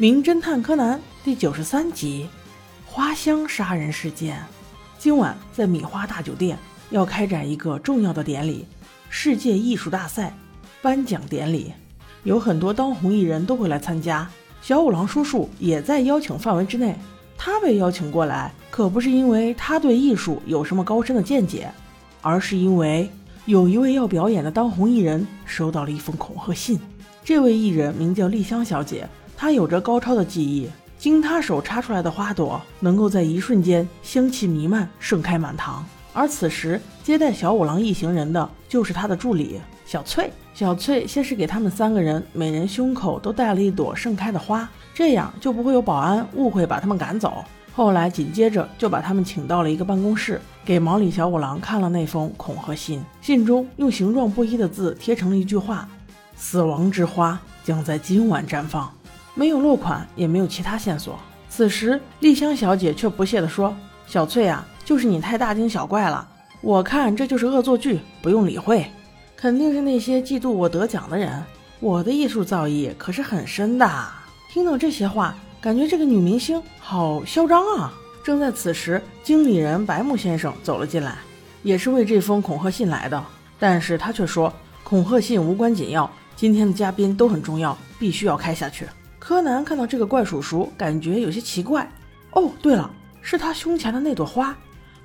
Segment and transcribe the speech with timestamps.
[0.00, 2.28] 名侦探柯南第九十三集：
[2.86, 4.40] 花香杀人事件。
[4.96, 6.56] 今晚在米花大酒店
[6.90, 8.64] 要开展一个重要的典礼——
[9.10, 10.32] 世界艺术大赛
[10.80, 11.72] 颁奖典礼，
[12.22, 14.30] 有很多当红艺人都会来参加。
[14.62, 16.94] 小五郎叔叔也在邀请范围之内。
[17.36, 21.68] 他被邀请过来，可不是因为他对艺术有什么高深的见解，
[22.22, 23.10] 而是因为
[23.46, 26.78] 有一位要表演的当红艺人收到了一封恐吓信。
[27.24, 29.08] 这位艺人名叫丽香小姐。
[29.40, 35.86] 他有着高超的技艺，经他手插出来的花朵能够在一瞬间香气弥漫，盛开满堂。
[36.12, 40.28] 而此时接待小五郎一行人的就是他的助理小翠。
[40.54, 47.44] 小翠先是给他们三个人每人胸口都戴了一朵盛开的花，这样就不会有保安误会把他们赶走。
[47.72, 53.00] 后来紧接着就把他们请到了一个办公室，给毛利小五郎看了那封恐吓信。
[53.20, 55.88] 信中用形状不一的字贴成了一句话
[56.34, 58.92] ：“死亡之花将在今晚绽放。”
[59.38, 61.16] 没有落款，也没有其他线索。
[61.48, 63.72] 此时，丽香小姐却不屑地说
[64.04, 66.28] ：“小翠啊，就是你太大惊小怪了。
[66.60, 68.84] 我看这就是恶作剧，不用理会。
[69.36, 71.40] 肯定是那些嫉妒我得奖的人。
[71.78, 73.88] 我的艺术造诣可是很深的。”
[74.52, 77.94] 听到这些话，感觉这个女明星好嚣张啊！
[78.24, 81.16] 正在此时，经理人白木先生走了进来，
[81.62, 83.24] 也是为这封恐吓信来的。
[83.56, 88.84] 但是他却说：“恐吓信无关紧要，今天的嘉宾都很重要，必须要开下去。”
[89.28, 91.86] 柯南看到这个怪叔叔，感觉有些奇怪。
[92.30, 92.90] 哦，对了，
[93.20, 94.56] 是他胸前的那朵花。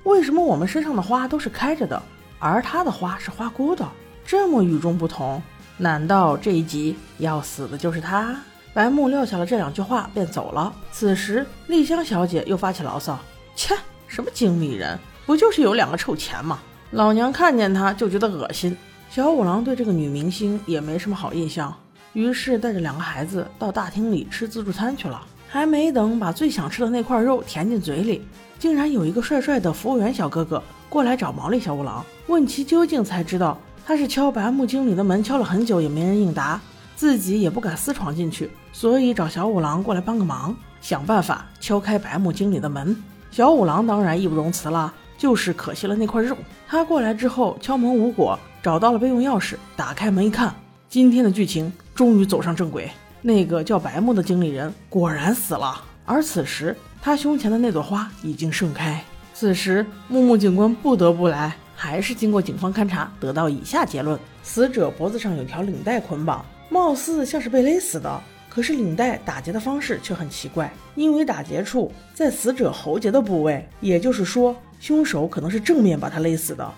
[0.04, 2.02] 为什么我们身上的花都是开着的，
[2.38, 3.86] 而他的花是花骨的？
[4.24, 5.42] 这么与众不同，
[5.76, 8.34] 难道这一集要死的就是他？
[8.72, 10.72] 白木撂下了这两句话便走了。
[10.90, 13.18] 此时，丽香小姐又发起牢骚
[13.54, 13.76] ：“切，
[14.08, 16.60] 什么经理人，不就是有两个臭钱吗？
[16.92, 18.74] 老娘看见他就觉得恶心。”
[19.10, 21.76] 小五郎对这个女明星也没什么好印象。
[22.14, 25.20] 于是带着两个孩子到大厅里吃自助餐去了。
[25.46, 28.22] 还没等把最想吃的那块肉填进嘴里，
[28.58, 33.56] 竟然有一个帅帅的服务员小哥哥过来找毛利小五郎，问其究竟，才知道
[33.86, 36.60] 他是敲白木经理的门，敲了很久也没人应答，
[36.96, 42.96] 自己也不敢私闯进去，所以找小五郎过来帮个忙，想办法敲开白木经理的门。
[43.30, 46.36] 小五郎当然义不容辞了，就是可惜了那块肉。
[46.66, 50.52] 他过来之后敲门无果，找到了备用钥匙，打开门一看，
[50.88, 51.72] 今天的剧情。
[51.94, 52.90] 终于走上正轨，
[53.22, 55.80] 那个叫白木的经理人果然死了。
[56.04, 59.02] 而此时，他胸前的那朵花已经盛开。
[59.32, 68.20] 此时，木木警官不得不来，还是经过警方勘查，得到以下结论：死者脖子上有条领带捆绑，貌似像是被勒死的。
[68.48, 76.70] 可是领带打结的方式却很奇怪，因为打结处在死者喉结的部位，也就是说，凶手可能是正面把他勒死的。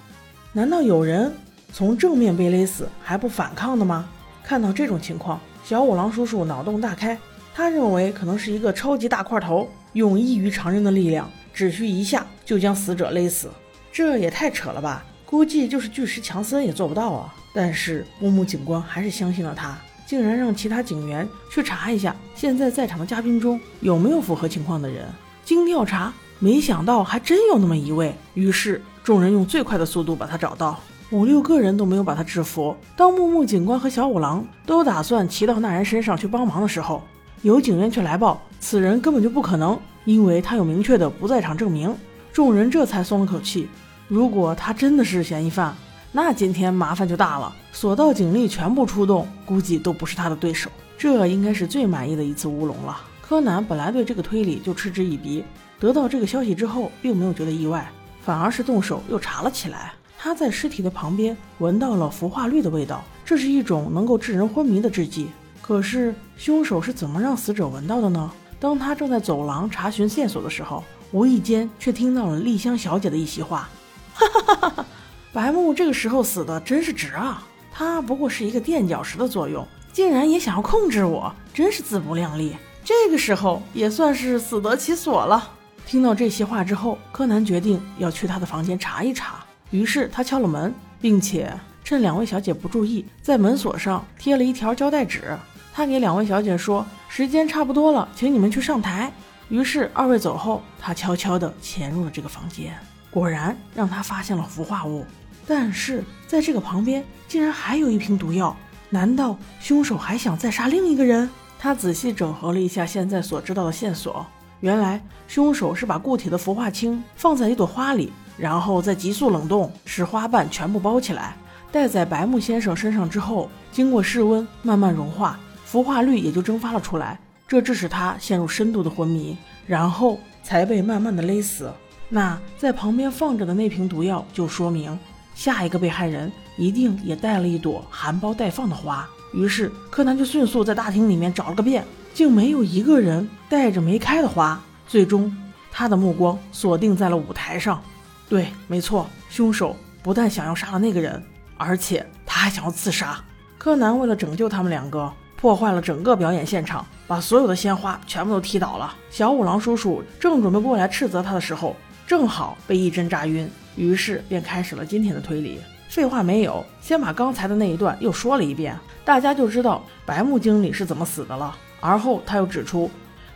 [0.53, 1.31] 难道有人
[1.73, 4.09] 从正面被勒死还不反抗的吗？
[4.47, 7.19] 看到这种情况，小五郎叔叔脑洞大开。
[7.53, 13.51] 他认为可能是一个超级大块头用异于常人的力量，只需一下就将死者勒死。
[13.91, 15.05] 这也太扯了吧！
[15.25, 17.35] 估计就是巨石强森也做不到啊。
[17.53, 25.07] 但是木木警官还是相信了他，竟然让其他警员去查一下现在在场的嘉宾中有没有符合情况的人。
[25.45, 28.15] 经调查，没想到还真有那么一位。
[28.35, 30.79] 于是众人用最快的速度把他找到。
[31.11, 32.77] 五六个人都没有把他制服。
[32.97, 37.01] 当木木警官和小五郎都打算骑到那人身上去帮忙的时候，
[37.43, 41.95] 有警员却来报，此人根本就不可能，因为他有明确的不在场证明。
[42.33, 43.69] 众人这才松了口气。
[44.09, 45.77] 如果他真的是嫌疑犯，
[46.11, 47.55] 那今天麻烦就大了。
[47.73, 50.69] 所到警力全部出动，估计都不是他的对手。
[50.99, 53.01] 这应该是最满意的一次乌龙了。
[53.23, 55.45] 柯南本来对这个推理就嗤之以鼻，
[55.79, 57.89] 得到这个消息之后，并没有觉得意外，
[58.23, 59.93] 反而是动手又查了起来。
[60.19, 65.31] 他在尸体的旁边闻到了氟化氯的味道，这是一种能够致人昏迷的制剂。
[65.61, 68.31] 可是凶手是怎么让死者闻到的呢？
[68.59, 70.83] 当他正在走廊查询线索的时候，
[71.13, 73.69] 无意间却听到了丽香小姐的一席话
[74.15, 74.87] ：“哈哈哈哈！
[75.33, 77.47] 白木这个时候死的真是值啊！
[77.73, 82.57] 他不过是一个垫脚石的作用，竟然也想要控制我，真是自不量力。
[82.83, 85.53] 这个时候也算是死得其所了。”
[85.87, 89.45] 听到这些话之后，柯南决定要去他的房间查一查。
[89.71, 91.53] 于是他敲了门，并且
[91.83, 95.37] 趁两位小姐不注意，在门锁上贴了一条胶带纸。
[95.73, 99.13] 他给两位小姐说：“时间差不多了，请你们去上台。”
[99.49, 102.75] 于是二位走后，他悄悄地潜入了这个房间。
[103.11, 105.05] 果然让他发现了氟化物，
[105.47, 108.57] 但是在这个旁边竟然还有一瓶毒药。
[108.89, 111.29] 难道凶手还想再杀另一个人？
[111.59, 114.25] 他仔细整合了一下现在所知道的线索，
[114.61, 118.13] 原来凶手是把固体的氟化氢放在一朵花里。
[118.37, 121.37] 然后再急速冷冻，使花瓣全部包起来，
[121.73, 127.19] 戴在白木先生身上之后，经过室温慢慢融化，氟化氯也就蒸发了出来。
[127.49, 129.37] 这致使他陷入深度的昏迷，
[129.67, 131.73] 然后才被慢慢的勒死。
[132.09, 134.99] 那在旁边放着的那瓶毒药，就说明
[135.35, 139.09] 下一个被害人一定也带了一朵含苞待放的花。
[139.33, 141.85] 于是柯南就迅速在大厅里面找了个遍，
[142.15, 144.61] 竟没有一个人带着没开的花。
[144.89, 145.37] 最终，
[145.71, 147.83] 他的目光锁定在了舞台上。
[148.29, 151.23] 对，没错，凶手不但想要杀了那个人，
[151.57, 153.23] 而且他还想要自杀。
[153.57, 158.95] 柯南为了拯救他们两个，破坏了整个表演现场，把所有的鲜花全部都踢倒了。
[159.11, 161.77] 小五郎叔叔正准备过来斥责他的时候，
[162.07, 165.61] 正好被一针扎晕，于是便开始了今天的推理。
[165.89, 171.57] 废话没有，先把刚才的那一段又说了一遍，大家就知道白木经理是怎么死的了。
[171.81, 172.91] 而后他又指出，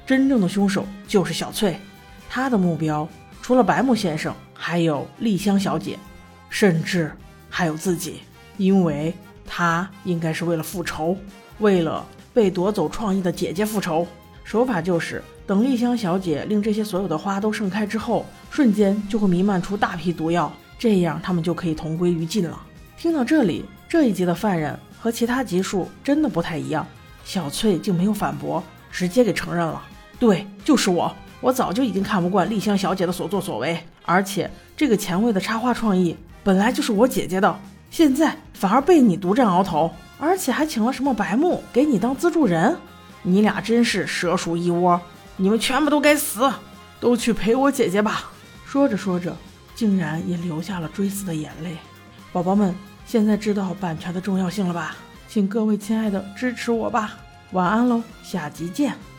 [0.05, 1.79] 真正的凶手就是小翠，
[2.29, 3.09] 他的目标
[3.51, 5.99] 除了白木先生，还有丽香小姐，
[6.49, 7.11] 甚至
[7.49, 8.21] 还有自己，
[8.59, 9.13] 因为
[9.45, 11.17] 他应该是为了复仇，
[11.59, 14.07] 为了被夺走创意的姐姐复仇。
[14.45, 22.57] 手法就是等丽香小姐令这些所有的花都盛开之后，瞬间就会弥漫出大批毒药，这样他们就可以同归于尽了。
[22.97, 26.87] 听到这里，这一集的犯人和其他集数真的不太一样。
[27.25, 28.63] 小翠竟没有反驳，
[28.93, 29.83] 直接给承认了。
[30.21, 37.59] 对，就是我，我早就已经看不惯丽香小姐的所作所为，而且这个前卫的插花创意本来就是我姐姐的，
[37.91, 42.77] 现在反而被你独占鳌头，而且还请了什么白木给你当资助人。
[43.23, 45.01] 你俩真是蛇鼠一窝，
[45.37, 46.51] 你们全部都该死，
[46.99, 48.31] 都去陪我姐姐吧。
[48.65, 49.37] 说着说着，
[49.75, 51.77] 竟然也流下了追思的眼泪。
[52.33, 54.97] 宝宝们，现在知道版权的重要性了吧？
[55.29, 57.17] 请各位亲爱的支持我吧。
[57.53, 59.10] 晚安喽，下集见。